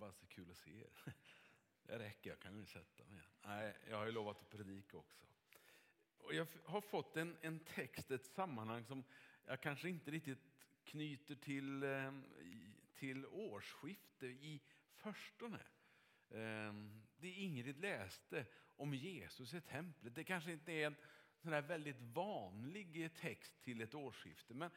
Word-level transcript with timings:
bara 0.00 0.12
så 0.12 0.26
kul 0.26 0.50
att 0.50 0.56
se 0.56 0.80
er. 0.80 0.90
Det 1.82 1.98
räcker, 1.98 2.30
jag 2.30 2.40
kan 2.40 2.56
ju 2.56 2.66
sätta 2.66 3.04
mig 3.04 3.12
igen. 3.12 3.30
Nej, 3.44 3.76
jag 3.88 3.96
har 3.96 4.06
ju 4.06 4.12
lovat 4.12 4.40
att 4.40 4.50
predika 4.50 4.96
också. 4.96 5.24
Och 6.18 6.34
jag 6.34 6.46
har 6.64 6.80
fått 6.80 7.16
en, 7.16 7.36
en 7.40 7.58
text, 7.58 8.10
ett 8.10 8.26
sammanhang 8.26 8.84
som 8.84 9.04
jag 9.46 9.60
kanske 9.60 9.88
inte 9.88 10.10
riktigt 10.10 10.38
knyter 10.84 11.34
till, 11.34 11.82
ehm, 11.82 12.24
till 12.94 13.26
årsskifte 13.26 14.26
i 14.26 14.60
förstone. 14.94 15.60
Ehm, 16.30 17.02
det 17.16 17.28
Ingrid 17.28 17.80
läste 17.80 18.46
om 18.76 18.94
Jesus 18.94 19.54
i 19.54 19.60
templet, 19.60 20.14
det 20.14 20.24
kanske 20.24 20.52
inte 20.52 20.72
är 20.72 20.86
en 20.86 20.96
sån 21.36 21.52
här 21.52 21.62
väldigt 21.62 22.00
vanlig 22.00 23.14
text 23.14 23.62
till 23.62 23.80
ett 23.80 23.94
årsskifte, 23.94 24.54
men 24.54 24.70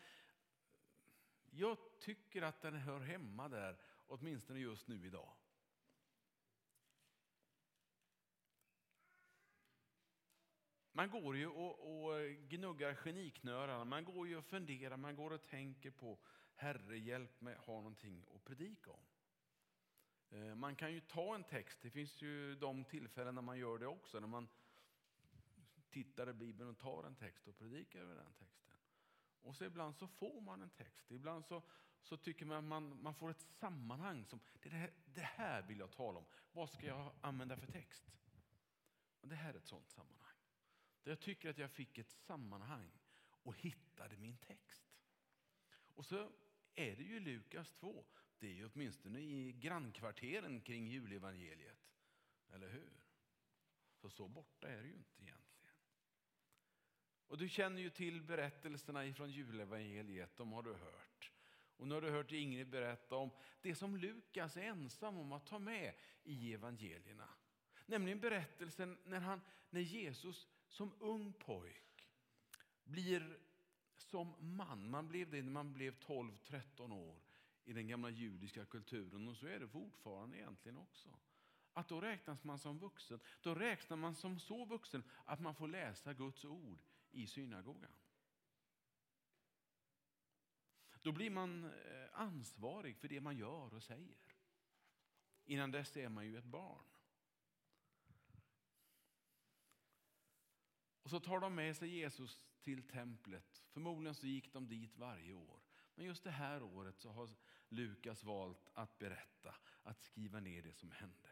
jag 1.51 1.77
tycker 1.99 2.41
att 2.41 2.61
den 2.61 2.75
hör 2.75 2.99
hemma 2.99 3.49
där, 3.49 3.77
åtminstone 4.13 4.59
just 4.59 4.87
nu 4.87 5.05
idag. 5.05 5.33
Man 10.91 11.09
går 11.09 11.37
ju 11.37 11.47
och, 11.47 12.05
och 12.05 12.19
gnuggar 12.49 12.95
geniknölarna, 12.95 13.85
man 13.85 14.05
går 14.05 14.27
ju 14.27 14.37
och 14.37 14.45
funderar, 14.45 14.97
man 14.97 15.15
går 15.15 15.31
och 15.31 15.43
tänker 15.43 15.91
på 15.91 16.19
Herre 16.55 16.97
hjälp 16.97 17.41
mig 17.41 17.55
ha 17.55 17.73
någonting 17.73 18.25
att 18.35 18.43
predika 18.43 18.91
om. 18.91 19.05
Eh, 20.29 20.55
man 20.55 20.75
kan 20.75 20.93
ju 20.93 21.01
ta 21.01 21.35
en 21.35 21.43
text, 21.43 21.81
det 21.81 21.89
finns 21.89 22.21
ju 22.21 22.55
de 22.55 22.85
tillfällen 22.85 23.35
när 23.35 23.41
man 23.41 23.57
gör 23.57 23.77
det 23.77 23.87
också, 23.87 24.19
när 24.19 24.27
man 24.27 24.47
tittar 25.89 26.29
i 26.29 26.33
Bibeln 26.33 26.69
och 26.69 26.77
tar 26.77 27.03
en 27.03 27.15
text 27.15 27.47
och 27.47 27.57
predikar 27.57 27.99
över 27.99 28.15
den 28.15 28.33
texten. 28.33 28.77
Och 29.41 29.55
så 29.55 29.65
ibland 29.65 29.95
så 29.95 30.07
får 30.07 30.41
man 30.41 30.61
en 30.61 30.69
text, 30.69 31.11
ibland 31.11 31.45
så, 31.45 31.63
så 32.03 32.17
tycker 32.17 32.45
man 32.45 32.57
att 32.57 32.63
man, 32.63 33.01
man 33.03 33.15
får 33.15 33.29
ett 33.29 33.41
sammanhang. 33.41 34.25
som 34.25 34.39
det 34.61 34.69
här, 34.69 34.93
det 35.05 35.21
här 35.21 35.61
vill 35.61 35.79
jag 35.79 35.91
tala 35.91 36.19
om, 36.19 36.25
vad 36.51 36.69
ska 36.69 36.85
jag 36.85 37.13
använda 37.21 37.57
för 37.57 37.67
text? 37.67 38.03
Och 39.21 39.27
det 39.27 39.35
här 39.35 39.53
är 39.53 39.57
ett 39.57 39.67
sånt 39.67 39.89
sammanhang. 39.89 40.37
Där 41.03 41.11
jag 41.11 41.19
tycker 41.19 41.49
att 41.49 41.57
jag 41.57 41.71
fick 41.71 41.97
ett 41.97 42.11
sammanhang 42.11 42.91
och 43.43 43.55
hittade 43.57 44.17
min 44.17 44.37
text. 44.37 44.83
Och 45.93 46.05
så 46.05 46.31
är 46.75 46.95
det 46.95 47.03
ju 47.03 47.19
Lukas 47.19 47.73
2. 47.73 48.05
Det 48.39 48.47
är 48.47 48.53
ju 48.53 48.69
åtminstone 48.73 49.19
i 49.19 49.51
grannkvarteren 49.51 50.61
kring 50.61 50.87
julevangeliet. 50.87 51.93
Eller 52.49 52.69
hur? 52.69 53.03
Så 53.95 54.09
så 54.09 54.27
borta 54.27 54.69
är 54.69 54.81
det 54.81 54.87
ju 54.87 54.93
inte 54.93 55.21
egentligen. 55.21 55.75
Och 57.27 57.37
du 57.37 57.49
känner 57.49 57.81
ju 57.81 57.89
till 57.89 58.21
berättelserna 58.21 59.05
ifrån 59.05 59.29
julevangeliet, 59.29 60.37
de 60.37 60.51
har 60.51 60.63
du 60.63 60.73
hört. 60.73 61.22
Och 61.83 61.89
nu 61.89 61.95
har 61.95 62.01
du 62.01 62.09
hört 62.09 62.31
Ingrid 62.31 62.69
berätta 62.69 63.15
om 63.15 63.29
det 63.61 63.75
som 63.75 63.97
Lukas 63.97 64.57
är 64.57 64.61
ensam 64.61 65.17
om 65.17 65.31
att 65.31 65.45
ta 65.45 65.59
med 65.59 65.93
i 66.23 66.53
evangelierna. 66.53 67.29
Nämligen 67.85 68.19
berättelsen 68.19 68.97
när, 69.05 69.19
han, 69.19 69.41
när 69.69 69.81
Jesus 69.81 70.47
som 70.67 70.93
ung 70.99 71.33
pojk 71.33 72.09
blir 72.83 73.39
som 73.97 74.35
man. 74.39 74.89
Man 74.89 75.07
blev 75.07 75.29
det 75.29 75.41
när 75.41 75.51
man 75.51 75.73
blev 75.73 75.99
12-13 75.99 76.93
år 76.93 77.21
i 77.65 77.73
den 77.73 77.87
gamla 77.87 78.09
judiska 78.09 78.65
kulturen 78.65 79.27
och 79.27 79.37
så 79.37 79.47
är 79.47 79.59
det 79.59 79.67
fortfarande 79.67 80.37
egentligen 80.37 80.77
också. 80.77 81.09
Att 81.73 81.87
då 81.87 82.01
räknas 82.01 82.43
man 82.43 82.59
som 82.59 82.79
vuxen. 82.79 83.19
Då 83.41 83.55
räknar 83.55 83.97
man 83.97 84.15
som 84.15 84.39
så 84.39 84.65
vuxen 84.65 85.03
att 85.25 85.39
man 85.39 85.55
får 85.55 85.67
läsa 85.67 86.13
Guds 86.13 86.45
ord 86.45 86.79
i 87.11 87.27
synagogan. 87.27 87.91
Då 91.03 91.11
blir 91.11 91.29
man 91.29 91.63
eh, 91.63 92.19
ansvarig 92.19 92.97
för 92.97 93.07
det 93.07 93.21
man 93.21 93.37
gör 93.37 93.73
och 93.73 93.83
säger. 93.83 94.17
Innan 95.45 95.71
dess 95.71 95.97
är 95.97 96.09
man 96.09 96.25
ju 96.25 96.37
ett 96.37 96.45
barn. 96.45 96.85
Och 101.01 101.09
så 101.09 101.19
tar 101.19 101.39
de 101.39 101.55
med 101.55 101.77
sig 101.77 101.89
Jesus 101.89 102.45
till 102.61 102.87
templet. 102.87 103.63
Förmodligen 103.69 104.15
så 104.15 104.27
gick 104.27 104.53
de 104.53 104.67
dit 104.67 104.97
varje 104.97 105.33
år. 105.33 105.61
Men 105.95 106.05
just 106.05 106.23
det 106.23 106.31
här 106.31 106.63
året 106.63 106.99
så 106.99 107.11
har 107.11 107.29
Lukas 107.69 108.23
valt 108.23 108.69
att 108.73 108.99
berätta, 108.99 109.55
att 109.83 110.01
skriva 110.01 110.39
ner 110.39 110.61
det 110.61 110.73
som 110.73 110.91
hände. 110.91 111.29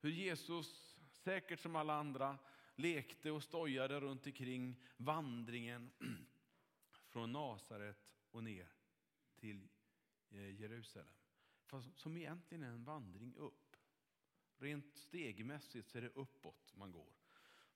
Hur 0.00 0.10
Jesus, 0.10 0.98
säkert 1.10 1.60
som 1.60 1.76
alla 1.76 1.94
andra, 1.94 2.38
lekte 2.74 3.30
och 3.30 3.42
stojade 3.42 4.00
runt 4.00 4.26
omkring 4.26 4.82
vandringen 4.96 5.90
från 7.08 7.32
Nasaret 7.32 8.15
och 8.36 8.44
ner 8.44 8.72
till 9.36 9.68
eh, 10.30 10.60
Jerusalem. 10.60 11.14
Jerusalem. 11.72 11.96
Som 11.96 12.16
egentligen 12.16 12.62
är 12.64 12.70
en 12.70 12.84
vandring 12.84 13.34
upp. 13.36 13.76
Rent 14.56 14.96
stegmässigt 14.96 15.88
så 15.88 15.98
är 15.98 16.02
det 16.02 16.08
uppåt 16.08 16.74
man 16.74 16.92
går. 16.92 17.12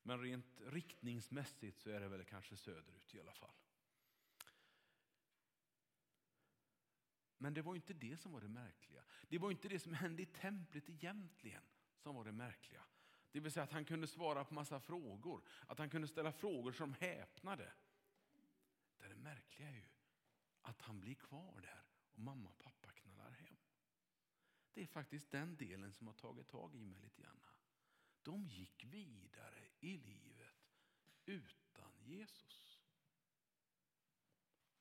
Men 0.03 0.23
rent 0.23 0.61
riktningsmässigt 0.61 1.79
så 1.79 1.91
är 1.91 2.01
det 2.01 2.09
väl 2.09 2.25
kanske 2.25 2.57
söderut 2.57 3.15
i 3.15 3.21
alla 3.21 3.35
fall. 3.35 3.55
Men 7.39 7.55
det 7.55 7.63
var 7.63 7.75
inte 7.75 7.95
det 7.95 8.17
som 8.17 8.33
var 8.33 8.41
det 8.41 8.49
märkliga. 8.49 9.05
Det 9.29 9.39
var 9.39 9.51
inte 9.51 9.69
det 9.69 9.79
som 9.79 9.95
hände 9.95 10.23
i 10.23 10.27
templet 10.27 10.89
egentligen 10.89 11.63
som 11.97 12.15
var 12.15 12.25
det 12.25 12.33
märkliga. 12.33 12.83
Det 13.33 13.41
vill 13.41 13.53
säga 13.53 13.65
att 13.65 13.73
han 13.73 13.85
kunde 13.85 14.07
svara 14.07 14.45
på 14.45 14.55
massa 14.55 14.81
frågor, 14.81 15.43
att 15.67 15.79
han 15.79 15.91
kunde 15.91 16.09
ställa 16.09 16.33
frågor 16.33 16.73
som 16.73 16.95
häpnade. 16.95 17.73
Det, 18.99 19.09
det 19.09 19.15
märkliga 19.15 19.69
är 19.69 19.75
ju 19.75 20.00
att 20.63 20.83
han 20.83 21.01
blir 21.01 21.15
kvar 21.15 21.61
där 21.61 21.85
och 22.13 22.19
mamma 22.19 22.49
och 22.49 22.59
pappa 22.59 22.93
knallar 22.93 23.31
hem. 23.31 23.57
Det 24.73 24.83
är 24.83 24.87
faktiskt 24.87 25.31
den 25.31 25.57
delen 25.57 25.93
som 25.93 26.07
har 26.07 26.15
tagit 26.15 26.49
tag 26.49 26.75
i 26.75 26.85
mig 26.85 27.01
lite 27.01 27.23
grann. 27.23 27.41
De 28.23 28.49
gick 28.49 28.85
vidare 28.85 29.69
i 29.81 29.97
livet 29.97 30.77
utan 31.27 31.93
Jesus. 31.99 32.81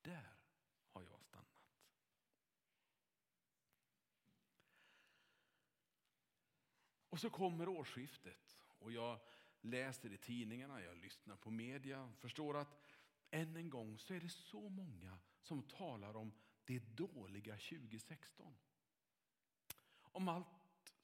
Där 0.01 0.37
har 0.87 1.03
jag 1.03 1.23
stannat. 1.23 1.49
Och 7.09 7.19
så 7.19 7.29
kommer 7.29 7.69
årsskiftet 7.69 8.57
och 8.79 8.91
jag 8.91 9.19
läser 9.61 10.13
i 10.13 10.17
tidningarna, 10.17 10.81
jag 10.81 10.97
lyssnar 10.97 11.35
på 11.35 11.51
media, 11.51 12.13
förstår 12.17 12.57
att 12.57 12.81
än 13.31 13.55
en 13.55 13.69
gång 13.69 13.99
så 13.99 14.13
är 14.13 14.19
det 14.19 14.29
så 14.29 14.69
många 14.69 15.19
som 15.41 15.63
talar 15.63 16.15
om 16.15 16.33
det 16.65 16.79
dåliga 16.79 17.57
2016. 17.57 18.57
Om 20.01 20.27
allt 20.27 20.47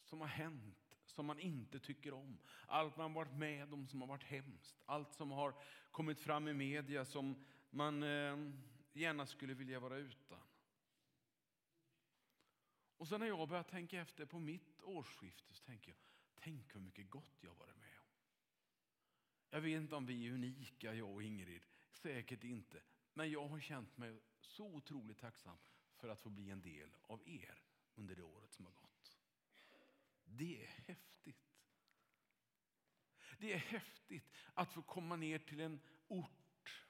som 0.04 0.22
har 0.22 0.28
hänt, 0.28 0.98
som 1.06 1.26
man 1.26 1.40
inte 1.40 1.80
tycker 1.80 2.14
om. 2.14 2.38
Allt 2.68 2.98
man 2.98 3.14
varit 3.14 3.34
med 3.34 3.74
om 3.74 3.88
som 3.88 4.02
har 4.02 4.08
varit 4.08 4.24
hemskt. 4.24 4.82
Allt 4.86 5.14
som 5.14 5.32
har 5.32 5.56
kommit 5.92 6.20
fram 6.20 6.48
i 6.48 6.54
media 6.54 7.06
som 7.06 7.44
man 7.70 8.04
eh, 8.04 8.38
gärna 8.94 9.26
skulle 9.26 9.54
vilja 9.54 9.80
vara 9.80 9.98
utan. 9.98 10.40
Och 12.98 13.08
sen 13.08 13.20
när 13.20 13.28
jag 13.28 13.50
börjar 13.50 13.64
tänka 13.64 14.02
efter 14.02 14.26
på 14.26 14.40
mitt 14.40 14.82
årsskifte 14.82 15.54
så 15.54 15.64
tänker 15.64 15.92
jag, 15.92 15.98
tänk 16.36 16.76
hur 16.76 16.80
mycket 16.80 17.10
gott 17.10 17.38
jag 17.42 17.56
varit 17.56 17.78
med 17.78 18.00
om. 18.00 18.06
Jag 19.50 19.62
vet 19.62 19.82
inte 19.82 19.96
om 19.96 20.06
vi 20.06 20.28
är 20.28 20.32
unika, 20.32 20.94
jag 20.94 21.10
och 21.10 21.24
Ingrid. 21.24 21.66
Säkert 21.92 22.44
inte. 22.44 22.82
Men 23.18 23.32
jag 23.32 23.48
har 23.48 23.60
känt 23.60 23.98
mig 23.98 24.20
så 24.40 24.66
otroligt 24.66 25.18
tacksam 25.18 25.58
för 25.96 26.10
att 26.10 26.22
få 26.22 26.30
bli 26.30 26.50
en 26.50 26.62
del 26.62 26.90
av 27.02 27.30
er 27.30 27.64
under 27.96 28.16
det 28.16 28.24
året 28.24 28.54
som 28.54 28.66
har 28.66 28.74
gått. 28.74 29.20
Det 30.26 30.64
är 30.64 30.68
häftigt. 30.68 31.56
Det 33.38 33.54
är 33.54 33.58
häftigt 33.58 34.32
att 34.54 34.74
få 34.74 34.82
komma 34.82 35.16
ner 35.16 35.40
till 35.40 35.60
en 35.60 35.80
ort 36.08 36.86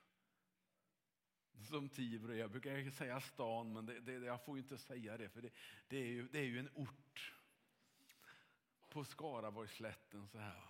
som 1.68 1.90
Tibro. 1.90 2.34
Jag 2.34 2.52
brukar 2.52 2.92
säga 2.92 3.22
stan, 3.22 3.74
men 3.74 3.86
det, 3.86 4.00
det, 4.00 4.14
jag 4.14 4.46
får 4.46 4.58
inte 4.58 4.78
säga 4.78 5.18
det, 5.18 5.30
för 5.30 5.42
det, 5.42 5.50
det, 5.88 5.98
är, 5.98 6.08
ju, 6.08 6.28
det 6.28 6.40
är 6.40 6.46
ju 6.46 6.60
en 6.60 6.70
ort 6.74 7.34
på 8.90 9.06
Skaraborgsslätten. 9.06 10.28
Så 10.28 10.38
här. 10.38 10.64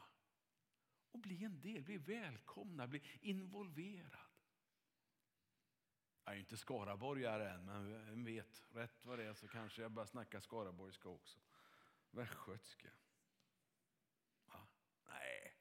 Och 1.12 1.19
bli 1.19 1.44
en 1.44 1.62
del, 1.62 1.83
bli 1.83 1.97
välkomna, 1.97 2.88
bli 2.88 3.01
involverad. 3.21 4.34
Jag 6.25 6.36
är 6.36 6.39
inte 6.39 6.57
skaraborgare 6.57 7.50
än, 7.50 7.66
men 7.66 8.06
vem 8.06 8.24
vet, 8.24 8.63
rätt 8.69 9.06
vad 9.06 9.19
det 9.19 9.25
är 9.25 9.33
så 9.33 9.48
kanske 9.48 9.81
jag 9.81 9.92
börjar 9.92 10.07
snacka 10.07 10.42
skaraborgska 10.42 11.10
också. 11.10 11.39
Västgötska. 12.12 12.89
Ja, 14.48 14.68
nej. 15.07 15.57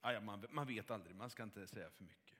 Ah, 0.00 0.12
ja, 0.12 0.20
man, 0.20 0.46
man 0.50 0.66
vet 0.66 0.90
aldrig, 0.90 1.16
man 1.16 1.30
ska 1.30 1.42
inte 1.42 1.66
säga 1.66 1.90
för 1.90 2.04
mycket. 2.04 2.38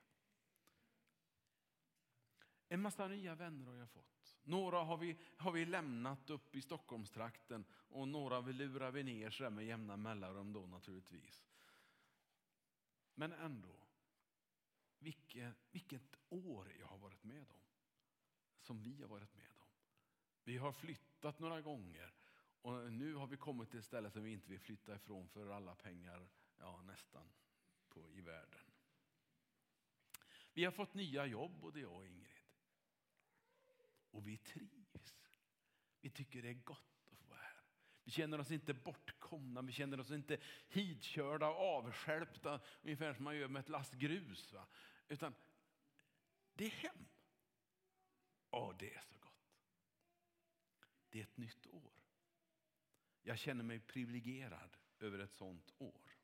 En 2.69 2.83
massa 2.83 3.09
nya 3.09 3.35
vänner 3.35 3.67
har 3.67 3.77
jag 3.77 3.91
fått. 3.91 4.39
Några 4.43 4.79
har 4.79 4.97
vi, 4.97 5.19
har 5.37 5.53
vi 5.53 5.67
lämnat 5.67 6.31
upp 6.31 6.55
i 6.55 6.63
Stockholmstrakten 6.63 7.65
och 7.73 8.09
några 8.09 8.41
vi 8.41 8.53
lurar 8.53 8.91
vi 8.91 9.03
ner 9.03 9.31
så 9.31 9.51
med 9.51 9.67
jämna 9.67 9.97
mellanrum 9.97 10.53
då 10.53 10.67
naturligtvis. 10.67 11.47
Men 13.15 13.33
ändå, 13.33 13.78
vilket, 14.99 15.55
vilket 15.71 16.17
år 16.29 16.73
jag 16.81 16.87
har 16.87 16.99
varit 16.99 17.25
med 17.25 17.47
om. 17.51 17.61
Som 18.61 18.83
vi 18.83 19.03
har 19.03 19.09
varit 19.09 19.35
med 19.35 19.51
om. 19.51 19.67
Vi 20.45 20.57
har 20.57 20.73
flyttat 20.73 21.39
några 21.39 21.61
gånger 21.61 22.15
och 22.63 22.93
nu 22.93 23.15
har 23.15 23.27
vi 23.27 23.37
kommit 23.37 23.71
till 23.71 23.79
ett 23.79 23.85
ställe 23.85 24.11
som 24.11 24.23
vi 24.23 24.33
inte 24.33 24.51
vill 24.51 24.61
flytta 24.61 24.95
ifrån 24.95 25.29
för 25.29 25.51
alla 25.51 25.75
pengar, 25.75 26.29
ja 26.59 26.83
nästan, 26.83 27.29
på, 27.89 28.13
i 28.13 28.21
världen. 28.21 28.65
Vi 30.53 30.65
har 30.65 30.73
fått 30.73 30.95
nya 30.95 31.27
jobb, 31.27 31.61
både 31.61 31.81
jag 31.81 31.93
och 31.93 32.07
Ingrid. 32.07 32.39
Och 34.11 34.29
vi 34.29 34.39
trivs. 34.39 35.15
Vi 36.01 36.11
tycker 36.11 36.43
det 36.43 36.49
är 36.49 36.55
gott 36.55 37.09
att 37.13 37.19
få 37.19 37.27
vara 37.27 37.41
här. 37.41 37.63
Vi 38.05 38.11
känner 38.11 38.41
oss 38.41 38.51
inte 38.51 38.75
bortkomna, 38.75 39.63
vi 39.63 39.73
känner 39.73 40.01
oss 40.01 40.11
inte 40.11 40.39
hitkörda 40.69 41.49
och 41.49 41.77
avskälpta, 41.77 42.61
ungefär 42.83 43.15
som 43.15 43.25
man 43.25 43.37
gör 43.37 43.49
med 43.49 43.61
ett 43.61 43.69
last 43.69 43.95
grus. 43.95 44.53
Va? 44.53 44.67
Utan 45.09 45.35
det 46.55 46.65
är 46.65 46.71
hem. 46.71 47.07
Åh, 48.51 48.75
det 48.79 48.95
är 48.95 49.01
så 49.01 49.19
gott. 49.21 49.29
Det 51.11 51.19
är 51.19 51.23
ett 51.23 51.37
nytt 51.37 51.67
år. 51.67 51.93
Jag 53.23 53.39
känner 53.39 53.65
mig 53.65 53.81
privilegierad 53.81 54.77
över 54.99 55.19
ett 55.19 55.33
sånt 55.33 55.73
år. 55.79 56.17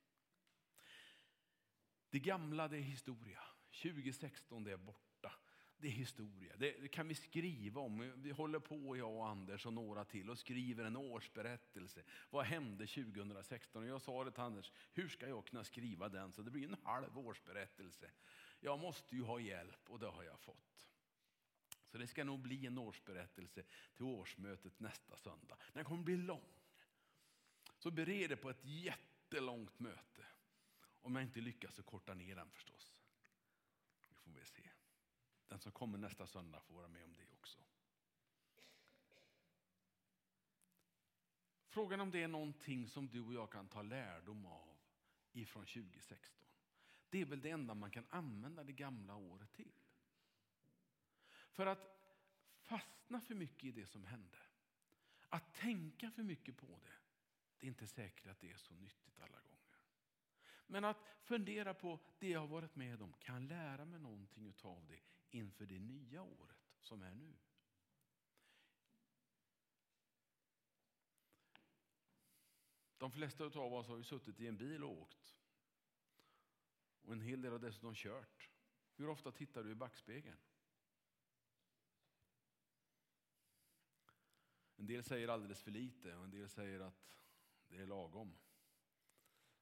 Det 2.11 2.19
gamla 2.19 2.69
det 2.69 2.77
är 2.77 2.81
historia. 2.81 3.43
2016 3.83 4.65
det 4.65 4.73
är 4.73 4.77
borta. 4.77 5.33
Det 5.77 5.89
är 5.89 5.93
historia. 5.93 6.57
Det 6.57 6.89
kan 6.89 7.09
vi 7.09 7.15
skriva 7.15 7.81
om. 7.81 8.13
Vi 8.17 8.31
håller 8.31 8.59
på, 8.59 8.97
jag 8.97 9.13
och 9.13 9.29
Anders 9.29 9.67
och 9.67 9.73
några 9.73 10.05
till 10.05 10.31
och 10.31 10.39
skriver 10.39 10.85
en 10.85 10.97
årsberättelse. 10.97 12.03
Vad 12.31 12.45
hände 12.45 12.87
2016? 12.87 13.83
Och 13.83 13.89
jag 13.89 14.03
sa 14.03 14.25
det 14.25 14.31
till 14.31 14.43
Anders, 14.43 14.73
hur 14.93 15.09
ska 15.09 15.29
jag 15.29 15.47
kunna 15.47 15.65
skriva 15.65 16.09
den 16.09 16.33
så 16.33 16.43
det 16.43 16.51
blir 16.51 16.69
en 16.69 16.77
halv 16.83 17.19
årsberättelse? 17.19 18.11
Jag 18.65 18.79
måste 18.79 19.17
ju 19.17 19.23
ha 19.23 19.41
hjälp 19.41 19.91
och 19.91 19.99
det 19.99 20.07
har 20.07 20.23
jag 20.23 20.41
fått. 20.41 20.89
Så 21.85 21.99
det 21.99 22.07
ska 22.07 22.25
nog 22.25 22.41
bli 22.41 22.67
en 22.67 22.79
årsberättelse 22.79 23.63
till 23.95 24.05
årsmötet 24.05 24.81
nästa 24.81 25.17
söndag. 25.17 25.57
Den 25.73 25.85
kommer 25.85 26.03
bli 26.03 26.17
lång. 26.17 26.53
Så 27.79 27.91
bered 27.91 28.33
er 28.33 28.37
på 28.37 28.51
ett 28.51 28.65
jättelångt 28.65 29.79
möte. 29.79 30.27
Om 31.01 31.17
jag 31.17 31.25
inte 31.25 31.41
lyckas 31.41 31.75
så 31.75 31.83
korta 31.83 32.15
ner 32.15 32.37
den 32.37 32.51
förstås. 32.51 32.95
Vi 34.09 34.15
får 34.15 34.31
väl 34.31 34.47
se. 34.47 34.71
Den 35.49 35.59
som 35.59 35.73
kommer 35.73 35.99
nästa 35.99 36.27
söndag 36.27 36.61
får 36.61 36.75
vara 36.75 36.89
med 36.89 37.05
om 37.05 37.15
det 37.15 37.27
också. 37.33 37.59
Frågan 41.67 42.01
om 42.01 42.11
det 42.11 42.23
är 42.23 42.29
någonting 42.29 42.89
som 42.89 43.09
du 43.09 43.21
och 43.21 43.35
jag 43.35 43.51
kan 43.51 43.69
ta 43.69 43.83
lärdom 43.83 44.47
av 44.47 44.77
ifrån 45.33 45.67
2016. 45.67 46.44
Det 47.15 47.21
är 47.21 47.25
väl 47.25 47.41
det 47.41 47.51
enda 47.51 47.75
man 47.75 47.91
kan 47.91 48.07
använda 48.11 48.65
det 48.65 48.73
gamla 48.73 49.17
året 49.17 49.53
till. 49.53 49.73
För 51.53 51.67
att 51.67 52.15
fastna 52.57 53.21
för 53.21 53.35
mycket 53.35 53.65
i 53.65 53.73
det 53.73 53.87
som 53.87 54.05
hände, 54.05 54.39
att 55.29 55.55
tänka 55.55 56.11
för 56.11 56.23
mycket 56.23 56.57
på 56.57 56.67
det, 56.67 56.93
det 57.59 57.67
är 57.67 57.69
inte 57.69 57.87
säkert 57.87 58.27
att 58.27 58.41
det 58.41 58.51
är 58.51 58.57
så 58.57 58.75
nyttigt 58.75 59.21
alla 59.21 59.41
gånger. 59.41 59.79
Men 60.67 60.85
att 60.85 60.99
fundera 61.23 61.75
på 61.75 62.01
det 62.19 62.29
jag 62.29 62.41
har 62.41 62.47
varit 62.47 62.77
med 62.77 63.03
om, 63.03 63.13
kan 63.13 63.35
jag 63.35 63.49
lära 63.49 63.85
mig 63.85 64.01
någonting 64.01 64.55
av 64.63 64.87
det 64.89 65.01
inför 65.31 65.67
det 65.67 65.79
nya 65.79 66.23
året 66.23 66.73
som 66.81 67.03
är 67.03 67.15
nu? 67.15 67.37
De 72.99 73.11
flesta 73.13 73.45
av 73.45 73.75
oss 73.75 73.89
har 73.89 73.97
ju 73.97 74.05
suttit 74.05 74.41
i 74.41 74.47
en 74.47 74.57
bil 74.57 74.85
och 74.85 75.03
åkt. 75.03 75.44
Och 77.05 77.13
en 77.13 77.21
hel 77.21 77.43
del 77.43 77.53
har 77.53 77.59
dessutom 77.59 77.95
kört. 77.95 78.51
Hur 78.97 79.09
ofta 79.09 79.33
tittar 79.33 79.65
du 79.65 79.71
i 79.71 79.75
backspegeln? 79.75 80.39
En 84.77 84.87
del 84.87 85.05
säger 85.05 85.29
alldeles 85.29 85.63
för 85.63 85.71
lite 85.71 86.17
och 86.17 86.25
en 86.25 86.31
del 86.31 86.49
säger 86.49 86.81
att 86.81 87.23
det 87.69 87.77
är 87.77 87.87
lagom. 87.87 88.37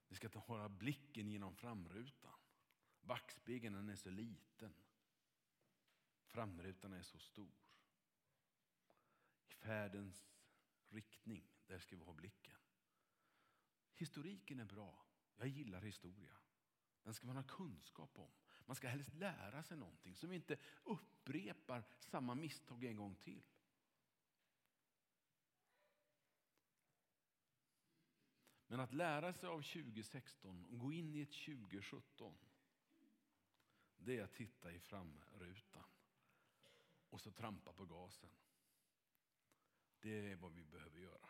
Vi 0.08 0.16
ska 0.16 0.28
hålla 0.38 0.68
blicken 0.68 1.28
genom 1.28 1.54
framrutan. 1.54 2.38
Backspegeln 3.00 3.88
är 3.88 3.96
så 3.96 4.10
liten. 4.10 4.74
Framrutan 6.26 6.92
är 6.92 7.02
så 7.02 7.18
stor. 7.18 7.54
I 9.48 9.52
färdens 9.52 10.28
riktning, 10.88 11.50
där 11.66 11.78
ska 11.78 11.96
vi 11.96 12.02
ha 12.02 12.12
blicken. 12.12 12.56
Historiken 13.94 14.60
är 14.60 14.64
bra. 14.64 15.06
Jag 15.36 15.48
gillar 15.48 15.80
historia. 15.80 16.36
Den 17.02 17.14
ska 17.14 17.26
man 17.26 17.36
ha 17.36 17.42
kunskap 17.42 18.18
om. 18.18 18.30
Man 18.66 18.76
ska 18.76 18.88
helst 18.88 19.14
lära 19.14 19.62
sig 19.62 19.76
någonting 19.76 20.16
så 20.16 20.26
vi 20.26 20.36
inte 20.36 20.56
upprepar 20.84 21.84
samma 21.98 22.34
misstag 22.34 22.84
en 22.84 22.96
gång 22.96 23.14
till. 23.14 23.42
Men 28.66 28.80
att 28.80 28.92
lära 28.92 29.32
sig 29.32 29.48
av 29.48 29.62
2016 29.62 30.64
och 30.64 30.78
gå 30.78 30.92
in 30.92 31.14
i 31.14 31.20
ett 31.20 31.32
2017 31.32 32.34
det 34.04 34.18
är 34.18 34.24
att 34.24 34.34
titta 34.34 34.72
i 34.72 34.80
framrutan 34.80 35.84
och 37.10 37.20
så 37.20 37.30
trampa 37.30 37.72
på 37.72 37.84
gasen. 37.84 38.30
Det 40.00 40.30
är 40.30 40.36
vad 40.36 40.52
vi 40.52 40.64
behöver 40.64 40.98
göra. 40.98 41.28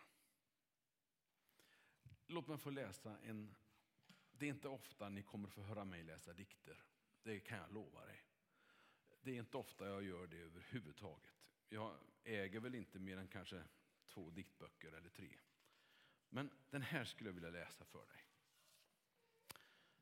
Låt 2.27 2.49
mig 2.49 2.59
få 2.59 2.71
läsa 2.71 3.19
en... 3.19 3.55
Det 4.43 4.47
är 4.47 4.51
inte 4.51 4.69
ofta 4.69 5.09
ni 5.09 5.23
kommer 5.23 5.49
få 5.49 5.63
höra 5.63 5.85
mig 5.85 6.03
läsa 6.03 6.33
dikter. 6.33 6.85
Det 7.23 7.41
kan 7.41 7.59
jag 7.59 7.73
lova 7.73 8.07
dig. 8.07 8.25
Det 9.21 9.31
är 9.31 9.39
inte 9.39 9.57
ofta 9.57 9.87
jag 9.87 10.03
gör 10.05 10.27
det 10.27 10.37
överhuvudtaget. 10.37 11.33
Jag 11.69 11.97
äger 12.25 12.61
väl 12.61 12.75
inte 12.75 12.99
mer 12.99 13.17
än 13.17 13.29
kanske 13.29 13.65
två 14.07 14.31
diktböcker 14.31 14.93
eller 14.93 15.11
tre. 15.11 15.39
Men 16.29 16.51
den 16.71 16.83
här 16.83 17.05
skulle 17.05 17.29
jag 17.29 17.35
vilja 17.35 17.51
läsa 17.51 17.85
för 17.85 18.07
dig. 18.07 18.29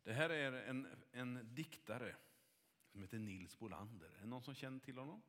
Det 0.03 0.13
här 0.13 0.31
är 0.31 0.53
en, 0.53 1.05
en 1.13 1.55
diktare 1.55 2.17
som 2.87 3.03
heter 3.03 3.19
Nils 3.19 3.59
Bolander. 3.59 4.11
Är 4.11 4.21
det 4.21 4.27
någon 4.27 4.43
som 4.43 4.55
känner 4.55 4.81
till 4.81 4.99
honom? 4.99 5.23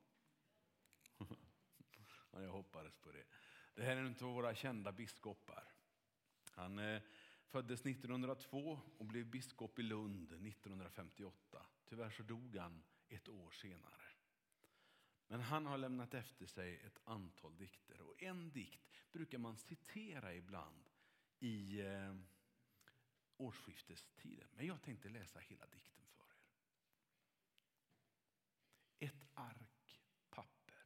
ja, 2.31 2.41
jag 2.41 2.51
hoppades 2.51 2.97
på 2.97 3.11
det. 3.11 3.23
Det 3.73 3.83
här 3.83 3.95
är 3.95 4.01
en 4.01 4.15
av 4.21 4.33
våra 4.33 4.55
kända 4.55 4.91
biskopar. 4.91 5.73
Han 6.51 6.79
eh, 6.79 7.01
föddes 7.51 7.85
1902 7.85 8.79
och 8.97 9.05
blev 9.05 9.25
biskop 9.25 9.79
i 9.79 9.83
Lund 9.83 10.31
1958. 10.31 11.65
Tyvärr 11.85 12.09
så 12.09 12.23
dog 12.23 12.55
han 12.55 12.83
ett 13.09 13.29
år 13.29 13.51
senare. 13.51 14.07
Men 15.27 15.41
han 15.41 15.65
har 15.65 15.77
lämnat 15.77 16.13
efter 16.13 16.45
sig 16.45 16.79
ett 16.79 16.99
antal 17.03 17.57
dikter 17.57 18.01
och 18.01 18.23
en 18.23 18.51
dikt 18.51 18.81
brukar 19.11 19.37
man 19.37 19.57
citera 19.57 20.33
ibland 20.33 20.89
i 21.39 21.81
eh, 21.81 22.15
årsskiftestiden. 23.37 24.49
Men 24.53 24.65
jag 24.65 24.81
tänkte 24.81 25.09
läsa 25.09 25.39
hela 25.39 25.67
dikten 25.67 26.05
för 26.07 26.23
er. 26.23 26.51
Ett 29.07 29.25
ark 29.33 30.01
papper. 30.29 30.85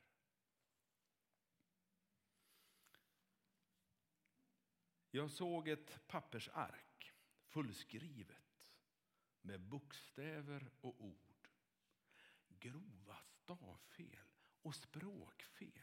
Jag 5.16 5.32
såg 5.32 5.68
ett 5.68 6.08
pappersark 6.08 7.14
fullskrivet 7.46 8.66
med 9.42 9.62
bokstäver 9.62 10.72
och 10.82 11.04
ord. 11.04 11.50
Grova 12.48 13.18
stavfel 13.26 14.20
och 14.62 14.76
språkfel. 14.76 15.82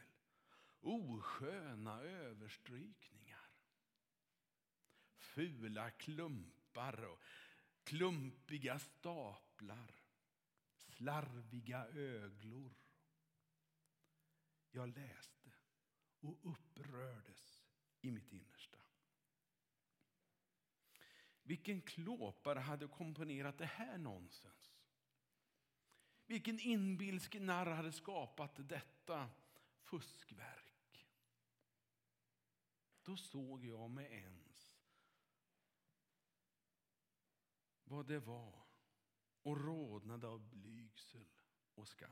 Osköna 0.81 2.01
överstrykningar 2.01 3.49
fula 5.33 5.91
klumpar 5.91 7.03
och 7.03 7.19
klumpiga 7.83 8.79
staplar, 8.79 9.91
slarviga 10.77 11.87
öglor. 11.87 12.73
Jag 14.71 14.97
läste 14.97 15.51
och 16.19 16.39
upprördes 16.43 17.63
i 18.01 18.11
mitt 18.11 18.33
inre. 18.33 18.52
Vilken 21.43 21.81
klåpare 21.81 22.59
hade 22.59 22.87
komponerat 22.87 23.57
det 23.57 23.65
här 23.65 23.97
nonsens? 23.97 24.73
Vilken 26.25 26.59
inbilsk 26.59 27.39
narr 27.39 27.65
hade 27.65 27.91
skapat 27.91 28.69
detta 28.69 29.29
fuskverk? 29.81 31.07
Då 33.03 33.17
såg 33.17 33.65
jag 33.65 33.89
med 33.89 34.11
ens 34.11 34.73
vad 37.83 38.05
det 38.05 38.19
var 38.19 38.63
och 39.43 39.57
rodnade 39.57 40.27
av 40.27 40.49
blygsel 40.49 41.27
och 41.75 41.87
skam. 41.87 42.11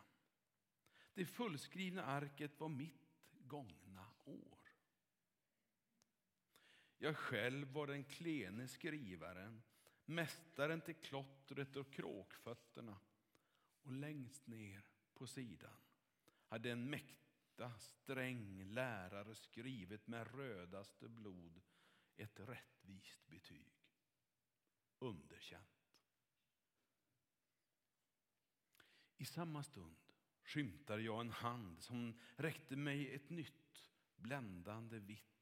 Det 1.14 1.26
fullskrivna 1.26 2.06
arket 2.06 2.60
var 2.60 2.70
mitt 2.70 3.26
gångna 3.30 4.06
år. 4.24 4.61
Jag 7.04 7.18
själv 7.18 7.68
var 7.68 7.88
den 7.88 8.04
klene 8.04 8.68
skrivaren, 8.68 9.62
mästaren 10.06 10.82
till 10.82 10.96
klottret 10.96 11.76
och 11.76 11.94
kråkfötterna. 11.94 13.00
Och 13.82 13.92
längst 13.92 14.48
ner 14.48 14.86
på 15.14 15.28
sidan 15.28 15.78
hade 16.48 16.72
en 16.72 16.90
mäkta 16.90 17.80
sträng 17.80 18.64
lärare 18.64 19.36
skrivit 19.36 20.08
med 20.08 20.36
rödaste 20.36 21.10
blod 21.10 21.62
ett 22.16 22.40
rättvist 22.40 23.28
betyg. 23.28 23.74
Underkänt. 25.00 25.96
I 29.18 29.26
samma 29.26 29.64
stund 29.64 29.98
skymtade 30.44 31.02
jag 31.02 31.22
en 31.22 31.32
hand 31.32 31.80
som 31.80 32.20
räckte 32.36 32.76
mig 32.76 33.16
ett 33.16 33.30
nytt, 33.30 33.92
bländande 34.16 35.00
vitt, 35.00 35.41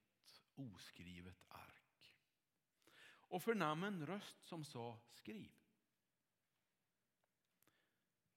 oskrivet 0.59 1.43
ark. 1.47 2.15
Och 3.01 3.43
förnam 3.43 3.83
en 3.83 4.05
röst 4.05 4.43
som 4.43 4.65
sa 4.65 4.99
skriv. 5.11 5.51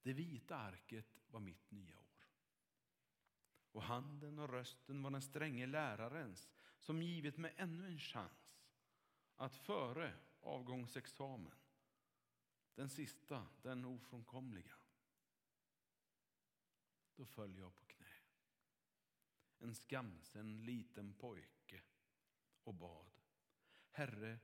Det 0.02 0.12
vita 0.12 0.56
arket 0.56 1.20
var 1.26 1.40
mitt 1.40 1.70
nya 1.70 1.98
år. 1.98 2.02
Och 3.72 3.82
handen 3.82 4.38
och 4.38 4.48
rösten 4.48 5.02
var 5.02 5.10
den 5.10 5.22
stränge 5.22 5.66
lärarens 5.66 6.50
som 6.78 7.02
givit 7.02 7.36
mig 7.36 7.54
ännu 7.56 7.86
en 7.86 7.98
chans 7.98 8.62
att 9.36 9.56
före 9.56 10.14
avgångsexamen, 10.40 11.58
den 12.74 12.88
sista, 12.88 13.46
den 13.62 13.84
ofrånkomliga, 13.84 14.74
då 17.16 17.24
föll 17.26 17.58
jag 17.58 17.76
på 17.76 17.84
knä. 17.84 18.06
En 19.58 19.74
skamsen 19.74 20.64
liten 20.64 21.14
pojke 21.14 21.61
och 22.64 22.74
bad. 22.74 23.10
Herre, 23.90 24.38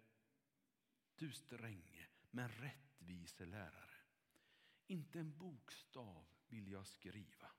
du 1.17 1.33
stränge 1.33 2.09
men 2.31 2.49
rättvise 2.49 3.47
lärare. 3.47 4.01
Inte 4.87 5.21
en 5.21 5.39
bokstav 5.39 6.27
vill 6.49 6.71
jag 6.71 6.87
skriva 6.87 7.51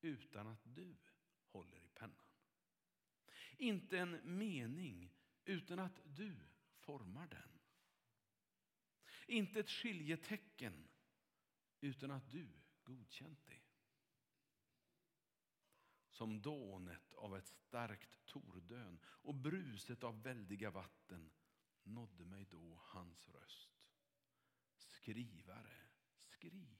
utan 0.00 0.46
att 0.46 0.60
du 0.64 0.96
håller 1.46 1.84
i 1.84 1.88
pennan. 1.88 2.26
Inte 3.56 3.98
en 3.98 4.38
mening 4.38 5.14
utan 5.44 5.78
att 5.78 6.00
du 6.04 6.36
formar 6.74 7.26
den. 7.26 7.58
Inte 9.26 9.60
ett 9.60 9.70
skiljetecken 9.70 10.88
utan 11.80 12.10
att 12.10 12.30
du 12.30 12.48
godkänt 12.82 13.46
det. 13.46 13.61
Som 16.12 16.42
dånet 16.42 17.14
av 17.14 17.36
ett 17.36 17.46
starkt 17.46 18.24
tordön 18.24 18.98
och 19.04 19.34
bruset 19.34 20.04
av 20.04 20.22
väldiga 20.22 20.70
vatten 20.70 21.30
nådde 21.82 22.24
mig 22.24 22.46
då 22.50 22.80
hans 22.82 23.28
röst. 23.28 23.70
Skrivare, 24.76 25.76
skriv. 26.14 26.78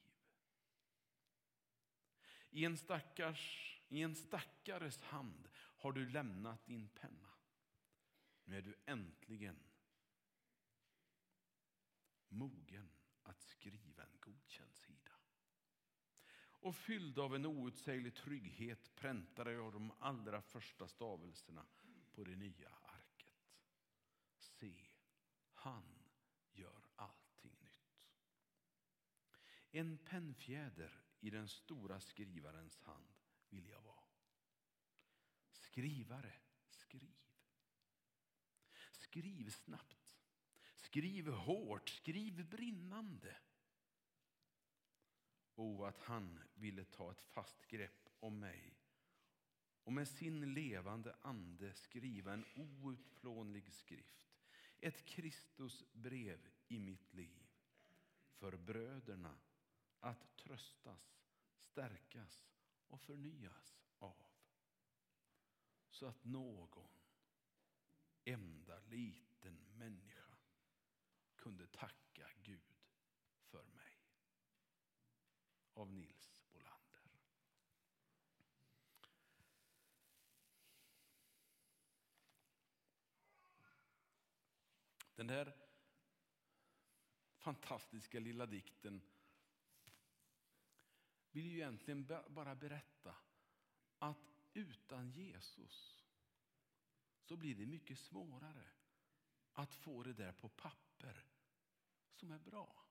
I 2.51 2.65
en, 2.65 2.77
stackars, 2.77 3.81
I 3.89 4.03
en 4.03 4.15
stackares 4.15 5.03
hand 5.03 5.49
har 5.55 5.93
du 5.93 6.09
lämnat 6.09 6.67
din 6.67 6.89
penna. 6.89 7.29
Nu 8.45 8.59
är 8.59 8.63
du 8.63 8.75
äntligen 8.85 9.63
mogen 12.29 12.91
att 13.23 13.43
skriva 13.43 14.03
en 14.03 14.21
godkänd 14.21 14.77
sida. 14.77 15.13
Och 16.63 16.77
fylld 16.77 17.19
av 17.19 17.35
en 17.35 17.47
outsäglig 17.47 18.15
trygghet 18.15 18.95
präntade 18.95 19.53
jag 19.53 19.73
de 19.73 19.93
allra 19.99 20.43
första 20.43 20.89
stavelserna 20.89 21.67
på 22.13 22.25
det 22.25 22.37
nya 22.37 22.69
arket. 22.69 23.35
Se, 24.39 24.87
han 25.55 25.99
gör 26.53 26.85
allting 26.97 27.57
nytt. 27.61 28.09
En 29.71 29.99
pennfjäder 29.99 31.03
i 31.21 31.31
den 31.31 31.49
stora 31.49 32.01
skrivarens 32.01 32.79
hand 32.79 33.13
vill 33.49 33.69
jag 33.69 33.83
vara. 33.83 34.05
Skrivare, 35.53 36.35
skriv. 36.71 37.15
Skriv 38.93 39.51
snabbt. 39.51 40.17
Skriv 40.77 41.29
hårt, 41.29 41.89
skriv 41.89 42.49
brinnande. 42.49 43.37
O, 45.55 45.85
att 45.85 45.99
han 45.99 46.39
ville 46.55 46.85
ta 46.85 47.11
ett 47.11 47.23
fast 47.23 47.67
grepp 47.67 48.09
om 48.21 48.41
mig 48.41 48.83
och 49.85 49.93
med 49.93 50.09
sin 50.09 50.55
levande 50.55 51.17
ande 51.23 51.75
skriva 51.75 52.33
en 52.33 52.45
outplånlig 52.55 53.73
skrift. 53.73 54.27
Ett 54.81 55.05
Kristusbrev 55.05 56.49
i 56.69 56.79
mitt 56.79 57.15
liv 57.15 57.47
för 58.33 58.57
bröderna 58.57 59.39
att 60.01 60.37
tröstas, 60.37 61.19
stärkas 61.57 62.47
och 62.89 63.01
förnyas 63.01 63.79
av. 63.99 64.27
Så 65.91 66.07
att 66.07 66.25
någon 66.25 66.89
enda 68.25 68.79
liten 68.79 69.67
människa 69.75 70.37
kunde 71.37 71.67
tacka 71.67 72.29
Gud 72.43 72.77
för 73.43 73.65
mig. 73.65 73.99
Av 75.75 75.93
Nils 75.93 76.43
Bolander. 76.53 77.03
Den 85.15 85.27
där 85.27 85.57
fantastiska 87.37 88.21
lilla 88.21 88.47
dikten 88.47 89.03
vill 91.31 91.51
ju 91.51 91.57
egentligen 91.57 92.07
bara 92.29 92.55
berätta 92.55 93.17
att 93.99 94.33
utan 94.53 95.11
Jesus 95.11 96.05
så 97.21 97.37
blir 97.37 97.55
det 97.55 97.67
mycket 97.67 97.99
svårare 97.99 98.69
att 99.53 99.75
få 99.75 100.03
det 100.03 100.13
där 100.13 100.33
på 100.33 100.49
papper 100.49 101.27
som 102.13 102.31
är 102.31 102.39
bra. 102.39 102.85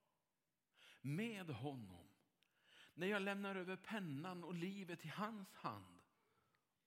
Med 1.02 1.50
honom, 1.50 2.11
när 2.94 3.08
jag 3.08 3.22
lämnar 3.22 3.56
över 3.56 3.76
pennan 3.76 4.44
och 4.44 4.54
livet 4.54 5.06
i 5.06 5.08
hans 5.08 5.54
hand, 5.56 6.02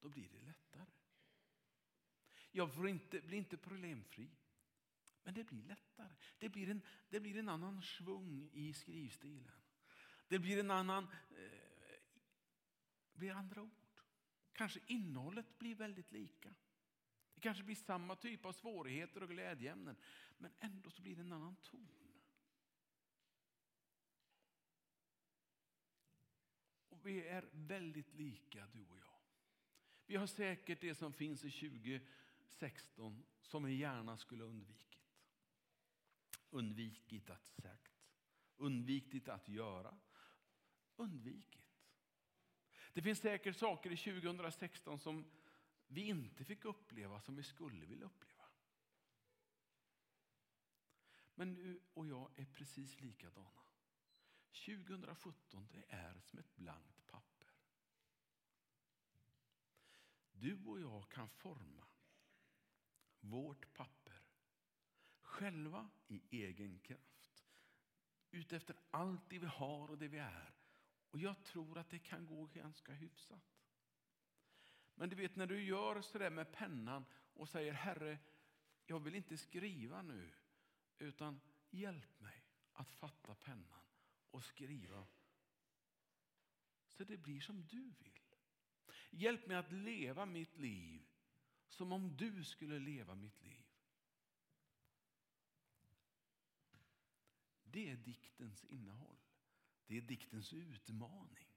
då 0.01 0.09
blir 0.09 0.29
det 0.29 0.41
lättare. 0.41 0.91
Jag 2.51 2.75
får 2.75 2.89
inte, 2.89 3.21
blir 3.21 3.39
inte 3.39 3.57
problemfri, 3.57 4.31
men 5.23 5.35
det 5.35 5.45
blir 5.45 5.63
lättare. 5.63 6.15
Det 6.39 6.49
blir 6.49 6.71
en, 6.71 6.83
det 7.09 7.21
blir 7.21 7.37
en 7.37 7.49
annan 7.49 7.83
svung 7.83 8.51
i 8.53 8.73
skrivstilen. 8.73 9.63
Det 10.29 10.39
blir 10.39 10.61
en 10.61 10.71
annan, 10.71 11.05
eh, 11.31 11.99
blir 13.13 13.33
andra 13.33 13.63
ord. 13.63 14.01
Kanske 14.53 14.81
innehållet 14.87 15.59
blir 15.59 15.75
väldigt 15.75 16.13
lika. 16.13 16.55
Det 17.35 17.41
kanske 17.41 17.63
blir 17.63 17.77
samma 17.77 18.17
typ 18.17 18.45
av 18.45 18.53
svårigheter 18.53 19.23
och 19.23 19.29
glädjeämnen. 19.29 19.97
Men 20.39 20.53
ändå 20.59 20.91
så 20.91 21.03
blir 21.03 21.17
det 21.17 21.23
en 21.23 21.33
annan 21.33 21.57
ton. 21.57 22.04
Vi 27.05 27.27
är 27.27 27.49
väldigt 27.53 28.15
lika 28.15 28.67
du 28.73 28.85
och 28.85 28.99
jag. 28.99 29.19
Vi 30.07 30.17
har 30.17 30.27
säkert 30.27 30.81
det 30.81 30.95
som 30.95 31.13
finns 31.13 31.45
i 31.45 31.51
2016 31.51 33.25
som 33.43 33.65
vi 33.65 33.75
gärna 33.75 34.17
skulle 34.17 34.45
undvikit. 34.45 34.99
Undvikit 36.51 37.31
att 37.31 37.45
sagt, 37.63 37.93
undvikit 38.57 39.29
att 39.29 39.49
göra, 39.49 39.99
undvikit. 40.97 41.81
Det 42.93 43.03
finns 43.03 43.19
säkert 43.19 43.57
saker 43.57 43.93
i 43.93 43.97
2016 43.97 45.01
som 45.01 45.25
vi 45.87 46.03
inte 46.03 46.45
fick 46.45 46.65
uppleva 46.65 47.21
som 47.21 47.37
vi 47.37 47.43
skulle 47.43 47.87
vilja 47.87 48.07
uppleva. 48.07 48.45
Men 51.35 51.55
du 51.55 51.81
och 51.95 52.07
jag 52.07 52.31
är 52.37 52.45
precis 52.45 53.01
likadana. 53.01 53.64
2017 54.55 55.69
det 55.73 55.85
är 55.89 56.21
som 56.21 56.39
ett 56.39 56.57
blankt 56.57 57.07
papper. 57.07 57.49
Du 60.33 60.65
och 60.65 60.81
jag 60.81 61.09
kan 61.09 61.29
forma 61.29 61.87
vårt 63.21 63.75
papper 63.75 64.23
själva 65.21 65.91
i 66.07 66.23
egen 66.31 66.79
kraft. 66.79 67.47
Utefter 68.31 68.77
allt 68.91 69.31
det 69.31 69.39
vi 69.39 69.47
har 69.47 69.91
och 69.91 69.99
det 69.99 70.09
vi 70.09 70.19
är. 70.19 70.55
Och 71.11 71.19
jag 71.19 71.45
tror 71.45 71.79
att 71.79 71.91
det 71.91 71.99
kan 71.99 72.27
gå 72.27 72.47
ganska 72.47 72.93
hyfsat. 72.93 73.61
Men 74.95 75.09
du 75.09 75.17
vet 75.17 75.37
när 75.37 75.47
du 75.47 75.65
gör 75.65 76.01
sådär 76.01 76.31
med 76.31 76.53
pennan 76.53 77.05
och 77.13 77.49
säger 77.49 77.73
Herre, 77.73 78.19
jag 78.87 79.01
vill 79.01 79.15
inte 79.15 79.37
skriva 79.37 80.03
nu 80.03 80.33
utan 80.99 81.41
hjälp 81.71 82.21
mig 82.21 82.45
att 82.73 82.93
fatta 82.93 83.35
pennan 83.35 83.84
och 84.35 84.45
skriva 84.45 85.07
så 86.89 87.05
det 87.05 87.17
blir 87.17 87.41
som 87.41 87.67
du 87.67 87.83
vill. 87.83 88.35
Hjälp 89.11 89.47
mig 89.47 89.57
att 89.57 89.73
leva 89.73 90.27
mitt 90.27 90.57
liv 90.57 91.07
som 91.69 91.93
om 91.93 92.17
du 92.17 92.45
skulle 92.45 92.79
leva 92.79 93.15
mitt 93.15 93.43
liv. 93.43 93.65
Det 97.65 97.91
är 97.91 97.97
diktens 97.97 98.65
innehåll. 98.65 99.19
Det 99.87 99.97
är 99.97 100.03
diktens 100.03 100.53
utmaning. 100.53 101.49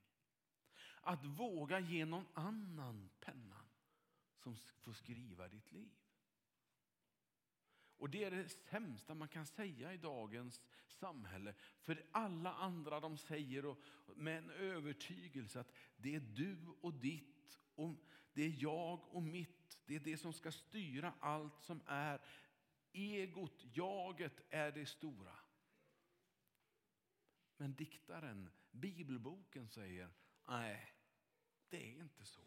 Att 1.00 1.24
våga 1.24 1.80
ge 1.80 2.04
någon 2.04 2.26
annan 2.34 3.10
pennan 3.20 3.68
som 4.36 4.56
får 4.56 4.92
skriva 4.92 5.48
ditt 5.48 5.72
liv. 5.72 5.96
Och 7.98 8.10
Det 8.10 8.24
är 8.24 8.30
det 8.30 8.48
sämsta 8.48 9.14
man 9.14 9.28
kan 9.28 9.46
säga 9.46 9.94
i 9.94 9.96
dagens 9.96 10.62
samhälle. 10.88 11.54
För 11.80 12.06
alla 12.12 12.52
andra 12.52 13.00
de 13.00 13.18
säger 13.18 13.64
och 13.64 13.78
med 14.16 14.38
en 14.38 14.50
övertygelse 14.50 15.60
att 15.60 15.72
det 15.96 16.14
är 16.14 16.20
du 16.20 16.56
och 16.80 16.94
ditt 16.94 17.58
och 17.74 17.94
det 18.32 18.42
är 18.42 18.62
jag 18.62 19.14
och 19.14 19.22
mitt. 19.22 19.78
Det 19.86 19.96
är 19.96 20.00
det 20.00 20.16
som 20.16 20.32
ska 20.32 20.52
styra 20.52 21.14
allt 21.20 21.62
som 21.62 21.80
är. 21.86 22.20
Egot, 22.92 23.64
jaget 23.76 24.40
är 24.50 24.72
det 24.72 24.86
stora. 24.86 25.38
Men 27.56 27.74
diktaren, 27.74 28.50
bibelboken 28.70 29.68
säger 29.68 30.10
nej, 30.48 30.92
det 31.68 31.92
är 31.92 32.02
inte 32.02 32.24
så. 32.24 32.42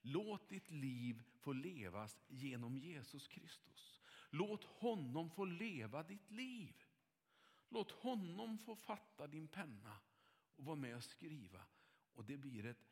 Låt 0.00 0.48
ditt 0.48 0.70
liv 0.70 1.22
få 1.40 1.52
levas 1.52 2.22
genom 2.28 2.76
Jesus 2.76 3.28
Kristus. 3.28 4.03
Låt 4.34 4.64
honom 4.64 5.30
få 5.30 5.44
leva 5.44 6.02
ditt 6.02 6.30
liv. 6.30 6.84
Låt 7.68 7.90
honom 7.90 8.58
få 8.58 8.76
fatta 8.76 9.26
din 9.26 9.48
penna 9.48 10.00
och 10.56 10.64
vara 10.64 10.76
med 10.76 10.96
och 10.96 11.04
skriva. 11.04 11.64
Och 12.12 12.24
det 12.24 12.36
blir 12.36 12.66
ett 12.66 12.88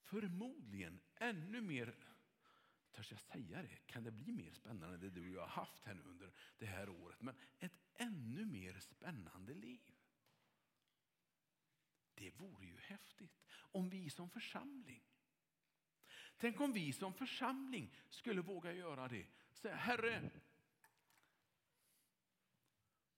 förmodligen 0.00 1.00
ännu 1.14 1.60
mer, 1.60 1.94
törs 2.92 3.10
jag 3.10 3.20
säga 3.20 3.62
det, 3.62 3.76
kan 3.86 4.04
det 4.04 4.10
bli 4.10 4.32
mer 4.32 4.52
spännande 4.52 4.94
än 4.94 5.00
det 5.00 5.10
du 5.10 5.20
och 5.20 5.36
jag 5.36 5.40
har 5.40 5.48
haft 5.48 5.84
här 5.84 5.94
nu 5.94 6.02
under 6.02 6.32
det 6.58 6.66
här 6.66 6.88
året, 6.88 7.22
men 7.22 7.34
ett 7.58 7.78
ännu 7.94 8.44
mer 8.44 8.80
spännande 8.80 9.54
liv. 9.54 9.92
Det 12.14 12.30
vore 12.30 12.66
ju 12.66 12.78
häftigt 12.78 13.42
om 13.52 13.90
vi 13.90 14.10
som 14.10 14.30
församling 14.30 15.02
Tänk 16.42 16.60
om 16.60 16.72
vi 16.72 16.92
som 16.92 17.14
församling 17.14 17.94
skulle 18.08 18.40
våga 18.40 18.72
göra 18.72 19.08
det. 19.08 19.26
Säga, 19.52 19.74
Herre, 19.74 20.30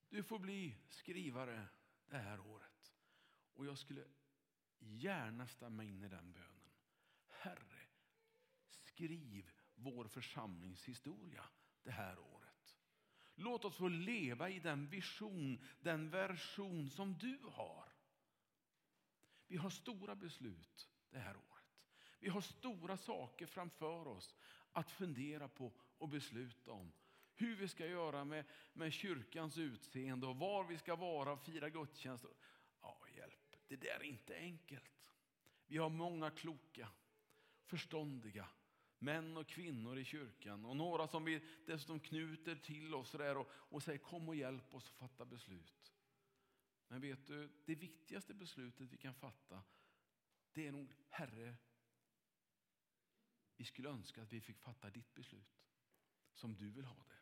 du 0.08 0.22
får 0.22 0.38
bli 0.38 0.76
skrivare 0.88 1.66
det 2.06 2.18
här 2.18 2.40
året. 2.40 2.94
Och 3.54 3.66
jag 3.66 3.78
skulle 3.78 4.04
gärna 4.78 5.46
stämma 5.46 5.84
in 5.84 6.02
i 6.02 6.08
den 6.08 6.32
bönen. 6.32 6.70
Herre, 7.28 7.80
skriv 8.66 9.50
vår 9.74 10.08
församlingshistoria 10.08 11.44
det 11.82 11.90
här 11.90 12.18
året. 12.18 12.76
Låt 13.34 13.64
oss 13.64 13.76
få 13.76 13.88
leva 13.88 14.50
i 14.50 14.60
den 14.60 14.88
vision, 14.88 15.64
den 15.80 16.10
version 16.10 16.90
som 16.90 17.18
du 17.18 17.38
har. 17.42 17.88
Vi 19.46 19.56
har 19.56 19.70
stora 19.70 20.14
beslut 20.14 20.90
det 21.10 21.18
här 21.18 21.36
året. 21.36 21.64
Vi 22.18 22.28
har 22.28 22.40
stora 22.40 22.96
saker 22.96 23.46
framför 23.46 24.06
oss 24.06 24.36
att 24.72 24.90
fundera 24.90 25.48
på 25.48 25.72
och 26.04 26.10
besluta 26.10 26.72
om. 26.72 26.92
Hur 27.34 27.56
vi 27.56 27.68
ska 27.68 27.86
göra 27.86 28.24
med, 28.24 28.44
med 28.72 28.92
kyrkans 28.92 29.58
utseende 29.58 30.26
och 30.26 30.36
var 30.36 30.64
vi 30.64 30.78
ska 30.78 30.96
vara 30.96 31.32
och 31.32 31.40
fira 31.40 31.70
gudstjänst. 31.70 32.24
Ja, 32.80 33.06
hjälp, 33.16 33.56
det 33.68 33.76
där 33.76 34.00
är 34.00 34.02
inte 34.02 34.36
enkelt. 34.36 35.12
Vi 35.66 35.78
har 35.78 35.88
många 35.88 36.30
kloka, 36.30 36.88
förståndiga 37.64 38.48
män 38.98 39.36
och 39.36 39.46
kvinnor 39.46 39.98
i 39.98 40.04
kyrkan 40.04 40.64
och 40.64 40.76
några 40.76 41.08
som 41.08 41.24
vi 41.24 41.40
dessutom 41.66 42.00
knuter 42.00 42.56
till 42.56 42.94
oss 42.94 43.10
där 43.10 43.36
och, 43.36 43.48
och 43.52 43.82
säger 43.82 43.98
kom 43.98 44.28
och 44.28 44.36
hjälp 44.36 44.74
oss 44.74 44.88
att 44.88 44.96
fatta 44.96 45.24
beslut. 45.24 45.92
Men 46.88 47.00
vet 47.00 47.26
du, 47.26 47.48
det 47.64 47.74
viktigaste 47.74 48.34
beslutet 48.34 48.92
vi 48.92 48.96
kan 48.96 49.14
fatta 49.14 49.62
det 50.52 50.66
är 50.66 50.72
nog 50.72 50.94
Herre, 51.08 51.56
vi 53.56 53.64
skulle 53.64 53.88
önska 53.88 54.22
att 54.22 54.32
vi 54.32 54.40
fick 54.40 54.58
fatta 54.58 54.90
ditt 54.90 55.14
beslut 55.14 55.63
som 56.34 56.56
du 56.56 56.70
vill 56.70 56.84
ha 56.84 57.04
det. 57.08 57.20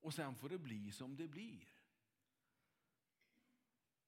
Och 0.00 0.14
sen 0.14 0.36
får 0.36 0.48
det 0.48 0.58
bli 0.58 0.92
som 0.92 1.16
det 1.16 1.28
blir. 1.28 1.68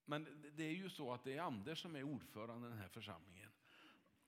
Men 0.05 0.53
det 0.57 0.65
är 0.65 0.75
ju 0.75 0.91
så 0.91 1.13
att 1.13 1.25
det 1.25 1.37
är 1.37 1.43
Anders 1.43 1.83
som 1.83 1.97
är 1.97 2.03
ordförande 2.03 2.67
i 2.67 2.71
den 2.71 2.79
här 2.79 2.89
församlingen. 2.89 3.51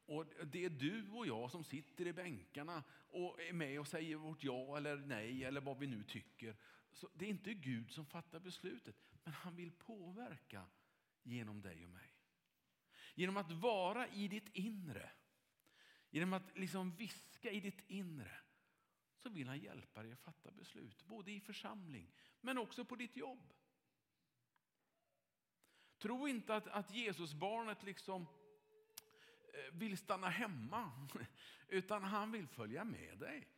Och 0.06 0.26
Det 0.46 0.64
är 0.64 0.70
du 0.70 1.10
och 1.10 1.26
jag 1.26 1.50
som 1.50 1.64
sitter 1.64 2.06
i 2.06 2.12
bänkarna 2.12 2.84
och 3.08 3.40
är 3.40 3.52
med 3.52 3.80
och 3.80 3.88
säger 3.88 4.16
vårt 4.16 4.44
ja 4.44 4.76
eller 4.76 4.96
nej 4.96 5.44
eller 5.44 5.60
vad 5.60 5.78
vi 5.78 5.86
nu 5.86 6.02
tycker. 6.02 6.56
Så 6.92 7.08
Det 7.14 7.24
är 7.24 7.28
inte 7.28 7.54
Gud 7.54 7.90
som 7.90 8.06
fattar 8.06 8.40
beslutet, 8.40 8.96
men 9.24 9.32
han 9.32 9.56
vill 9.56 9.72
påverka 9.72 10.66
genom 11.22 11.62
dig 11.62 11.84
och 11.84 11.90
mig. 11.90 12.12
Genom 13.14 13.36
att 13.36 13.52
vara 13.52 14.08
i 14.08 14.28
ditt 14.28 14.48
inre 14.52 15.10
Genom 16.10 16.32
att 16.32 16.58
liksom 16.58 16.96
viska 16.96 17.50
i 17.50 17.60
ditt 17.60 17.84
inre 17.86 18.38
så 19.26 19.32
vill 19.32 19.48
han 19.48 19.58
hjälpa 19.58 20.02
dig 20.02 20.12
att 20.12 20.20
fatta 20.20 20.50
beslut. 20.50 21.04
Både 21.06 21.32
i 21.32 21.40
församling 21.40 22.12
men 22.40 22.58
också 22.58 22.84
på 22.84 22.96
ditt 22.96 23.16
jobb. 23.16 23.52
Tro 25.98 26.28
inte 26.28 26.54
att, 26.54 26.66
att 26.66 26.94
Jesusbarnet 26.94 27.82
liksom 27.82 28.22
eh, 28.22 29.74
vill 29.74 29.98
stanna 29.98 30.28
hemma. 30.28 31.08
Utan 31.68 32.02
han 32.02 32.32
vill 32.32 32.46
följa 32.46 32.84
med 32.84 33.18
dig. 33.18 33.48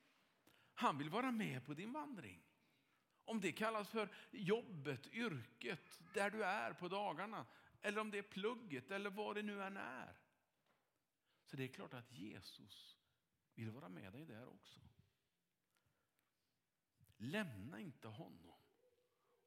Han 0.74 0.98
vill 0.98 1.10
vara 1.10 1.30
med 1.30 1.66
på 1.66 1.74
din 1.74 1.92
vandring. 1.92 2.42
Om 3.24 3.40
det 3.40 3.52
kallas 3.52 3.88
för 3.88 4.08
jobbet, 4.30 5.06
yrket, 5.06 6.00
där 6.14 6.30
du 6.30 6.44
är 6.44 6.72
på 6.72 6.88
dagarna. 6.88 7.46
Eller 7.82 8.00
om 8.00 8.10
det 8.10 8.18
är 8.18 8.22
plugget 8.22 8.90
eller 8.90 9.10
vad 9.10 9.36
det 9.36 9.42
nu 9.42 9.62
än 9.62 9.76
är. 9.76 10.20
Så 11.44 11.56
det 11.56 11.64
är 11.64 11.68
klart 11.68 11.94
att 11.94 12.12
Jesus 12.12 12.96
vill 13.54 13.70
vara 13.70 13.88
med 13.88 14.12
dig 14.12 14.24
där 14.24 14.48
också. 14.48 14.80
Lämna 17.18 17.80
inte 17.80 18.08
honom 18.08 18.60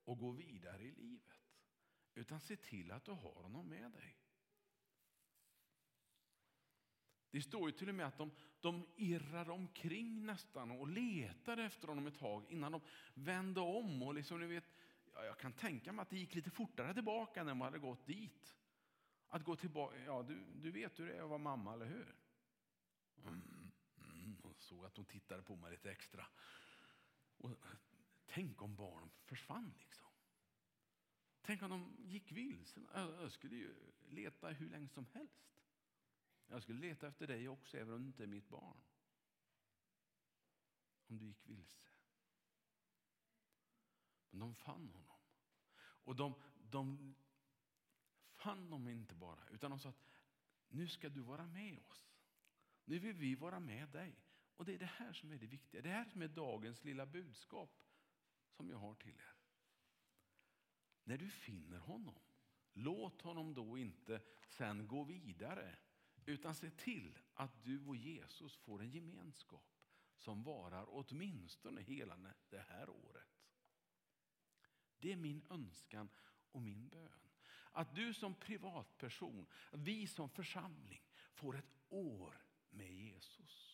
och 0.04 0.18
gå 0.18 0.32
vidare 0.32 0.84
i 0.84 0.92
livet. 0.92 1.42
Utan 2.14 2.40
se 2.40 2.56
till 2.56 2.92
att 2.92 3.06
du 3.06 3.12
har 3.12 3.34
honom 3.34 3.70
med 3.70 3.92
dig. 3.92 4.18
Det 7.32 7.42
står 7.42 7.70
ju 7.70 7.78
till 7.78 7.90
och 7.90 7.96
med 7.96 8.08
att 8.08 8.18
de, 8.18 8.32
de 8.60 8.88
irrar 8.96 9.50
omkring 9.50 10.26
nästan 10.26 10.72
och 10.72 10.88
letade 10.88 11.64
efter 11.64 11.88
honom 11.88 12.08
ett 12.08 12.20
tag 12.20 12.46
innan 12.50 12.72
de 12.72 12.82
vände 13.14 13.60
om. 13.60 14.04
Och 14.04 14.14
liksom, 14.14 14.40
ni 14.40 14.48
vet, 14.48 14.66
ja, 15.14 15.26
jag 15.26 15.40
kan 15.40 15.54
tänka 15.54 15.92
mig 15.92 16.04
att 16.04 16.10
det 16.10 16.18
gick 16.18 16.36
lite 16.36 16.50
fortare 16.50 16.94
tillbaka 16.94 17.44
när 17.44 17.54
man 17.54 17.66
hade 17.66 17.80
gått 17.80 18.06
dit. 18.06 18.58
Att 19.28 19.44
gå 19.44 19.56
tillbaka, 19.56 19.98
ja 20.06 20.24
du, 20.24 20.46
du 20.56 20.72
vet 20.72 21.00
hur 21.00 21.08
det 21.08 21.14
är 21.14 21.24
att 21.24 21.30
vara 21.30 21.38
mamma, 21.38 21.74
eller 21.74 21.86
hur? 21.86 22.16
Mm, 23.18 23.72
mm, 23.98 24.38
hon 24.44 24.56
såg 24.58 24.86
att 24.86 24.98
hon 24.98 25.06
tittade 25.06 25.42
på 25.42 25.56
mig 25.56 25.72
lite 25.72 25.92
extra. 25.92 26.26
Och, 27.42 27.66
tänk 28.26 28.62
om 28.62 28.76
barnen 28.76 29.10
försvann 29.26 29.74
liksom. 29.80 30.08
Tänk 31.42 31.62
om 31.62 31.70
de 31.70 31.96
gick 32.10 32.32
vilse. 32.32 32.82
Jag 32.94 33.32
skulle 33.32 33.56
ju 33.56 33.76
leta 34.10 34.50
hur 34.50 34.70
länge 34.70 34.90
som 34.90 35.06
helst. 35.14 35.52
Jag 36.48 36.64
skulle 36.64 36.80
leta 36.80 37.08
efter 37.08 37.28
dig 37.28 37.50
också, 37.50 37.78
även 37.78 37.94
om 37.94 38.02
du 38.02 38.08
inte 38.08 38.24
är 38.24 38.28
mitt 38.28 38.50
barn. 38.50 38.82
Om 41.08 41.18
du 41.18 41.26
gick 41.26 41.48
vilse. 41.48 41.90
Men 44.30 44.40
de 44.40 44.56
fann 44.56 44.90
honom. 44.94 45.20
Och 45.80 46.16
de, 46.16 46.34
de 46.70 47.16
fann 48.34 48.60
honom 48.60 48.88
inte 48.88 49.16
bara, 49.16 49.48
utan 49.50 49.72
de 49.72 49.80
sa 49.80 49.90
att 49.90 50.12
nu 50.68 50.88
ska 50.88 51.10
du 51.10 51.22
vara 51.22 51.46
med 51.46 51.80
oss. 51.80 52.12
Nu 52.86 53.00
vill 53.00 53.16
vi 53.16 53.36
vara 53.36 53.60
med 53.60 53.90
dig. 53.90 54.16
Och 54.56 54.66
det 54.66 54.74
är 54.74 54.80
det 54.80 54.86
här 54.86 55.14
som 55.14 55.32
är 55.32 55.38
det 55.38 55.48
viktiga. 55.48 55.82
Det 55.82 55.90
här 55.90 56.06
som 56.06 56.22
är 56.22 56.28
dagens 56.28 56.84
lilla 56.84 57.06
budskap 57.06 57.84
som 58.52 58.70
jag 58.70 58.78
har 58.78 58.96
till 58.96 59.16
er. 59.16 59.36
När 61.04 61.18
du 61.18 61.30
finner 61.30 61.78
honom, 61.78 62.20
låt 62.74 63.22
honom 63.22 63.54
då 63.54 63.78
inte 63.78 64.22
sen 64.48 64.88
gå 64.88 65.04
vidare 65.04 65.76
utan 66.26 66.56
se 66.56 66.70
till 66.70 67.20
att 67.34 67.64
du 67.64 67.86
och 67.86 67.96
Jesus 67.96 68.56
får 68.58 68.82
en 68.82 68.90
gemenskap 68.90 69.78
som 70.18 70.44
varar 70.44 70.86
åtminstone 70.90 71.82
hela 71.82 72.18
det 72.50 72.66
här 72.70 72.90
året. 72.90 73.48
Det 75.00 75.12
är 75.12 75.16
min 75.16 75.46
önskan 75.50 76.10
och 76.52 76.62
min 76.62 76.90
bön. 76.90 77.30
Att 77.72 77.96
du 77.96 78.14
som 78.14 78.36
privatperson, 78.36 79.46
vi 79.72 80.08
som 80.08 80.30
församling 80.30 81.04
får 81.34 81.58
ett 81.58 81.74
år 81.90 82.42
med 82.70 82.94
Jesus. 82.94 83.71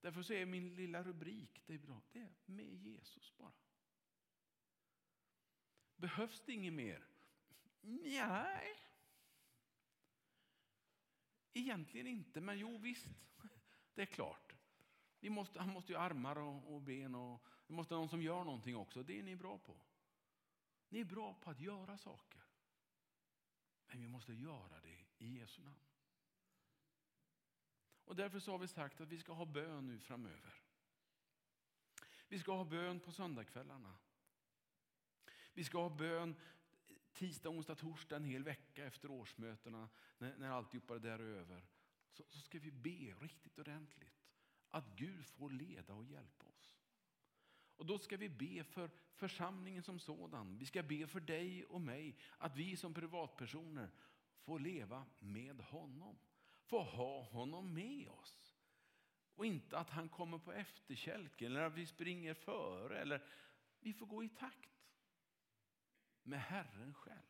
Därför 0.00 0.22
så 0.22 0.32
är 0.32 0.46
min 0.46 0.74
lilla 0.74 1.02
rubrik, 1.02 1.62
det 1.66 1.74
är 1.74 1.78
bra, 1.78 2.02
det 2.12 2.20
är 2.20 2.34
med 2.44 2.74
Jesus 2.74 3.36
bara. 3.36 3.52
Behövs 5.96 6.42
det 6.46 6.52
inget 6.52 6.72
mer? 6.72 7.06
Nej. 7.80 8.74
Egentligen 11.52 12.06
inte, 12.06 12.40
men 12.40 12.58
jo 12.58 12.78
visst, 12.78 13.06
det 13.94 14.02
är 14.02 14.06
klart. 14.06 14.54
Vi 15.20 15.30
måste, 15.30 15.60
han 15.60 15.68
måste 15.68 15.92
ju 15.92 15.98
ha 15.98 16.04
armar 16.04 16.36
och, 16.36 16.74
och 16.74 16.82
ben 16.82 17.14
och 17.14 17.46
vi 17.66 17.74
måste 17.74 17.94
ha 17.94 18.00
någon 18.00 18.08
som 18.08 18.22
gör 18.22 18.44
någonting 18.44 18.76
också. 18.76 19.02
Det 19.02 19.18
är 19.18 19.22
ni 19.22 19.36
bra 19.36 19.58
på. 19.58 19.80
Ni 20.88 21.00
är 21.00 21.04
bra 21.04 21.34
på 21.34 21.50
att 21.50 21.60
göra 21.60 21.98
saker. 21.98 22.42
Men 23.86 24.00
vi 24.00 24.08
måste 24.08 24.32
göra 24.32 24.80
det 24.80 25.06
i 25.18 25.38
Jesu 25.38 25.62
namn. 25.62 25.80
Och 28.08 28.16
därför 28.16 28.38
så 28.38 28.52
har 28.52 28.58
vi 28.58 28.68
sagt 28.68 29.00
att 29.00 29.08
vi 29.08 29.18
ska 29.18 29.32
ha 29.32 29.44
bön 29.44 29.86
nu 29.86 29.98
framöver. 29.98 30.54
Vi 32.28 32.38
ska 32.38 32.52
ha 32.52 32.64
bön 32.64 33.00
på 33.00 33.12
söndagskvällarna. 33.12 33.94
Vi 35.52 35.64
ska 35.64 35.78
ha 35.82 35.90
bön 35.90 36.36
tisdag, 37.12 37.48
onsdag, 37.48 37.74
torsdag 37.74 38.16
en 38.16 38.24
hel 38.24 38.44
vecka 38.44 38.84
efter 38.84 39.10
årsmötena 39.10 39.88
när, 40.18 40.36
när 40.36 40.50
alltihopa 40.50 40.94
det 40.94 41.00
där 41.08 41.18
är 41.18 41.38
över. 41.38 41.66
Så, 42.12 42.24
så 42.28 42.38
ska 42.38 42.58
vi 42.58 42.70
be 42.70 43.14
riktigt 43.20 43.58
ordentligt 43.58 44.24
att 44.68 44.96
Gud 44.96 45.26
får 45.26 45.50
leda 45.50 45.94
och 45.94 46.04
hjälpa 46.04 46.46
oss. 46.46 46.76
Och 47.76 47.86
då 47.86 47.98
ska 47.98 48.16
vi 48.16 48.28
be 48.28 48.64
för 48.64 48.90
församlingen 49.14 49.82
som 49.82 49.98
sådan. 49.98 50.58
Vi 50.58 50.66
ska 50.66 50.82
be 50.82 51.06
för 51.06 51.20
dig 51.20 51.64
och 51.64 51.80
mig 51.80 52.16
att 52.38 52.56
vi 52.56 52.76
som 52.76 52.94
privatpersoner 52.94 53.90
får 54.40 54.58
leva 54.58 55.06
med 55.18 55.60
honom. 55.60 56.18
Få 56.68 56.82
ha 56.82 57.22
honom 57.22 57.74
med 57.74 58.08
oss. 58.08 58.56
Och 59.34 59.46
inte 59.46 59.78
att 59.78 59.90
han 59.90 60.08
kommer 60.08 60.38
på 60.38 60.52
efterkälken 60.52 61.52
eller 61.52 61.62
att 61.62 61.74
vi 61.74 61.86
springer 61.86 62.34
före. 62.34 62.98
Eller, 62.98 63.26
vi 63.80 63.92
får 63.94 64.06
gå 64.06 64.24
i 64.24 64.28
takt 64.28 64.70
med 66.22 66.40
Herren 66.40 66.94
själv. 66.94 67.28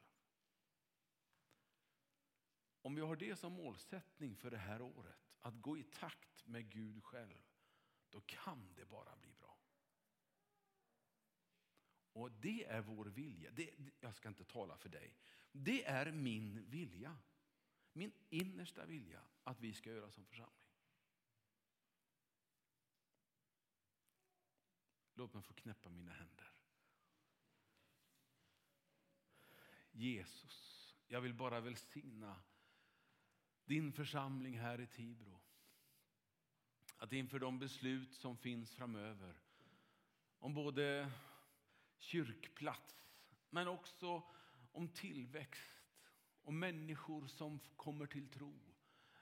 Om 2.83 2.95
vi 2.95 3.01
har 3.01 3.17
det 3.17 3.37
som 3.37 3.53
målsättning 3.53 4.37
för 4.37 4.51
det 4.51 4.57
här 4.57 4.83
året, 4.83 5.37
att 5.41 5.63
gå 5.63 5.79
i 5.79 5.83
takt 5.83 6.47
med 6.47 6.71
Gud 6.71 7.05
själv, 7.05 7.43
då 8.11 8.21
kan 8.21 8.75
det 8.75 8.85
bara 8.85 9.17
bli 9.17 9.33
bra. 9.33 9.59
Och 12.13 12.33
det 12.33 12.65
är 12.65 12.81
vår 12.81 13.05
vilja. 13.05 13.51
Det, 13.51 13.71
jag 14.01 14.15
ska 14.15 14.29
inte 14.29 14.45
tala 14.45 14.77
för 14.77 14.89
dig. 14.89 15.15
Det 15.53 15.85
är 15.85 16.13
min 16.13 16.71
vilja. 16.71 17.17
Min 17.99 18.13
innersta 18.29 18.87
vilja 18.87 19.23
att 19.45 19.61
vi 19.61 19.75
ska 19.75 19.91
göra 19.91 20.11
som 20.11 20.25
församling. 20.25 20.55
Låt 25.15 25.35
mig 25.35 25.43
få 25.43 25.55
knäppa 25.55 25.91
mina 25.91 26.13
händer. 26.13 26.53
Jesus, 29.91 30.95
jag 31.09 31.21
vill 31.21 31.35
bara 31.35 31.61
välsigna 31.61 32.43
din 33.65 33.93
församling 33.93 34.59
här 34.59 34.81
i 34.81 34.87
Tibro. 34.87 35.41
Att 36.97 37.13
inför 37.13 37.39
de 37.39 37.59
beslut 37.59 38.15
som 38.15 38.37
finns 38.37 38.75
framöver 38.75 39.41
om 40.39 40.55
både 40.55 41.13
kyrkplats 41.99 43.05
men 43.51 43.69
också 43.69 44.23
om 44.73 44.89
tillväxt 44.89 45.78
och 46.49 46.55
människor 46.55 47.27
som 47.27 47.61
kommer 47.77 48.07
till 48.07 48.29
tro. 48.29 48.61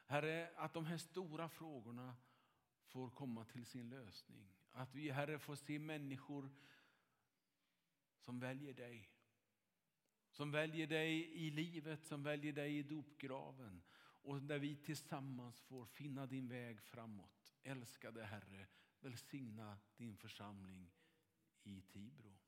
Herre, 0.07 0.51
att 0.57 0.75
de 0.75 0.87
här 0.87 0.99
stora 0.99 1.49
frågorna 1.49 2.17
får 2.85 3.11
komma 3.11 3.45
till 3.45 3.67
sin 3.67 3.89
lösning. 3.89 4.49
Att 4.71 4.95
vi, 4.95 5.11
Herre, 5.11 5.39
får 5.39 5.55
se 5.57 5.79
människor 5.79 6.51
som 8.19 8.41
väljer 8.41 8.75
dig. 8.75 9.11
Som 10.31 10.51
väljer 10.51 10.87
dig 10.87 11.35
i 11.35 11.51
livet, 11.51 12.05
som 12.05 12.23
väljer 12.23 12.53
dig 12.53 12.79
i 12.79 12.83
dopgraven. 12.83 13.83
Och 13.99 14.43
där 14.43 14.59
vi 14.59 14.77
tillsammans 14.77 15.61
får 15.61 15.87
finna 15.87 16.27
din 16.27 16.49
väg 16.49 16.81
framåt. 16.81 17.55
Älskade 17.63 18.25
Herre, 18.25 18.67
välsigna 19.01 19.79
din 19.97 20.17
församling 20.17 20.91
i 21.63 21.83
Tibro. 21.83 22.46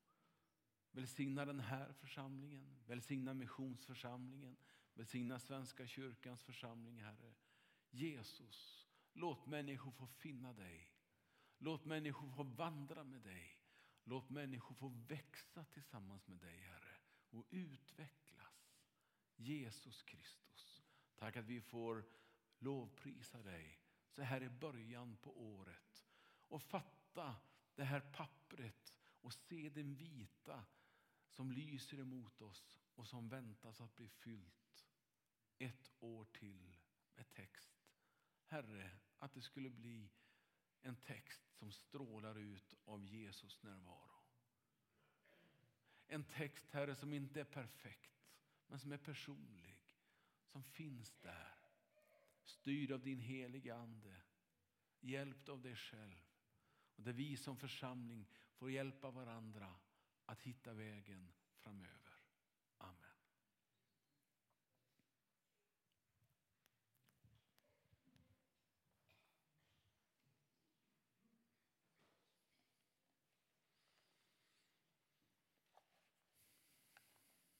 Välsigna 0.92 1.44
den 1.44 1.60
här 1.60 1.92
församlingen, 1.92 2.76
välsigna 2.86 3.34
missionsförsamlingen, 3.34 4.56
välsigna 4.94 5.38
Svenska 5.38 5.86
kyrkans 5.86 6.42
församling, 6.42 7.02
Herre. 7.02 7.34
Jesus, 7.90 8.88
låt 9.12 9.46
människor 9.46 9.90
få 9.90 10.06
finna 10.06 10.52
dig. 10.52 10.92
Låt 11.58 11.84
människor 11.84 12.30
få 12.30 12.42
vandra 12.42 13.04
med 13.04 13.20
dig. 13.20 13.58
Låt 14.04 14.30
människor 14.30 14.74
få 14.74 14.88
växa 14.88 15.64
tillsammans 15.64 16.28
med 16.28 16.38
dig, 16.38 16.60
Herre, 16.60 16.96
och 17.30 17.46
utvecklas. 17.50 18.78
Jesus 19.36 20.02
Kristus, 20.02 20.82
tack 21.16 21.36
att 21.36 21.44
vi 21.44 21.60
får 21.60 22.04
lovprisa 22.58 23.42
dig 23.42 23.80
så 24.08 24.22
här 24.22 24.42
i 24.42 24.48
början 24.48 25.16
på 25.16 25.42
året 25.42 26.06
och 26.48 26.62
fatta 26.62 27.36
det 27.74 27.84
här 27.84 28.00
pappret 28.00 28.98
och 29.20 29.32
se 29.32 29.68
den 29.68 29.94
vita 29.94 30.64
som 31.38 31.52
lyser 31.52 32.00
emot 32.00 32.42
oss 32.42 32.80
och 32.94 33.06
som 33.06 33.28
väntas 33.28 33.80
att 33.80 33.96
bli 33.96 34.08
fyllt 34.08 34.86
ett 35.58 35.90
år 36.00 36.24
till 36.24 36.76
med 37.14 37.30
text. 37.30 37.70
Herre, 38.44 38.90
att 39.18 39.34
det 39.34 39.42
skulle 39.42 39.70
bli 39.70 40.10
en 40.82 40.96
text 40.96 41.42
som 41.52 41.72
strålar 41.72 42.38
ut 42.38 42.74
av 42.84 43.04
Jesus 43.04 43.62
närvaro. 43.62 44.22
En 46.06 46.24
text, 46.24 46.70
Herre, 46.70 46.96
som 46.96 47.12
inte 47.12 47.40
är 47.40 47.44
perfekt, 47.44 48.30
men 48.66 48.78
som 48.78 48.92
är 48.92 48.98
personlig, 48.98 49.96
som 50.46 50.64
finns 50.64 51.14
där. 51.20 51.58
Styrd 52.44 52.92
av 52.92 53.02
din 53.02 53.20
heliga 53.20 53.76
Ande, 53.76 54.22
hjälpt 55.00 55.48
av 55.48 55.62
dig 55.62 55.76
själv. 55.76 56.20
Och 56.96 57.02
där 57.02 57.12
vi 57.12 57.36
som 57.36 57.56
församling 57.56 58.28
får 58.54 58.70
hjälpa 58.70 59.10
varandra 59.10 59.74
att 60.28 60.42
hitta 60.42 60.72
vägen 60.72 61.32
framöver. 61.62 62.07